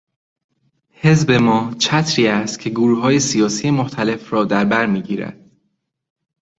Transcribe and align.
حزب 0.91 1.31
ما 1.31 1.73
چتری 1.79 2.27
است 2.27 2.59
که 2.59 2.69
گروههای 2.69 3.19
سیاسی 3.19 3.71
مختلف 3.71 4.33
را 4.33 4.45
در 4.45 4.65
برمیگیرد. 4.65 5.51